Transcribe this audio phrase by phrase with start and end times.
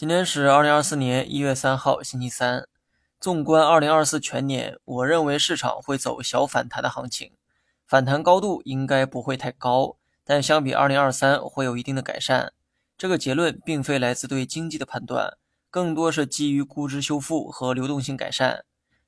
[0.00, 2.66] 今天是二零二四年一月三号，星期三。
[3.20, 7.32] 纵观二零二四全年，我认为市场会走小反弹的行情，
[7.86, 12.54] 反弹高度应该不会太高，但相比二零二三会有一定的改善。
[12.96, 15.36] 这个结论并非来自对经济的判断，
[15.70, 18.64] 更多是基于估值修复和流动性改善。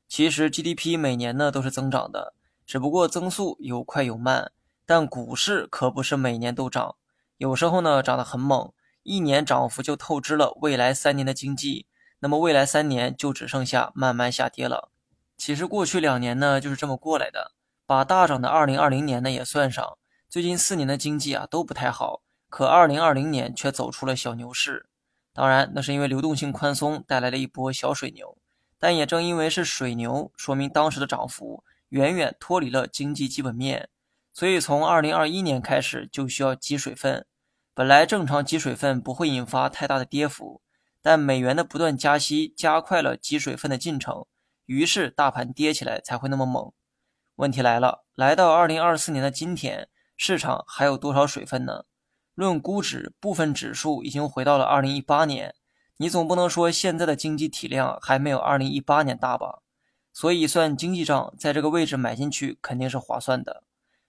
[0.07, 2.35] 其实 GDP 每年呢都是增长的，
[2.67, 4.53] 只不过增速有快有慢。
[4.85, 6.97] 但股市可不是每年都涨，
[7.39, 8.71] 有时候呢涨得很猛。
[9.03, 11.87] 一年涨幅就透支了未来三年的经济，
[12.21, 14.91] 那么未来三年就只剩下慢慢下跌了。
[15.37, 17.53] 其实过去两年呢就是这么过来的，
[17.85, 24.87] 把大涨的二零二零年呢也算上，最近四年的经济啊都不太好，可二零二零年却走出了小牛市。
[25.33, 28.37] 当然，那是因为流动性宽松带来了一波小水牛，
[28.79, 33.89] 但也正因为是水牛，说明当时的涨幅远远脱离了经济基本面，
[34.33, 37.27] 所以从二零二一年开始就需要积水分。
[37.75, 40.61] 本来正常积水分不会引发太大的跌幅，
[41.01, 44.27] 但美元的不断加息加快了积水分的进程，
[44.67, 46.71] 于是大盘跌起来才会那么猛。
[47.37, 51.85] 问题来了，来到二零二四年的今天，市场还有多少水分呢？
[52.35, 55.55] 论估值，部分指数已经回到了二零一八年，
[55.97, 59.61] 你总不能说现在的经济体量还没有二零一八年大吧？
[60.13, 63.65] 所以算经济账，在这个位置买进去肯定是划算的。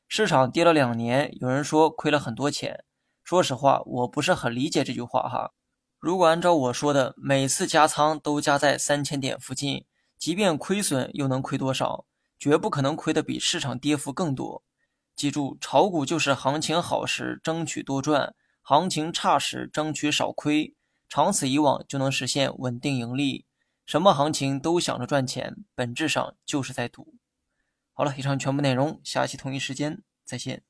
[0.10, 2.84] 市场跌了两年，有人说亏了很多钱。
[3.24, 5.54] 说实话，我不是很理解这句话哈。
[5.98, 9.86] 如果按照我说的，每次加仓都加在三千点附近，
[10.18, 12.06] 即便亏损又能亏多少？
[12.38, 14.64] 绝不可能亏的比市场跌幅更多。
[15.16, 20.76] 记住，炒股就是行情好时争取多赚，行情差时争取少亏，
[21.08, 23.46] 长此以往就能实现稳定盈利。
[23.86, 27.14] 什么行情都想着赚钱，本质上就是在赌。
[27.94, 30.64] 好了，以上全部内容，下期同一时间再见。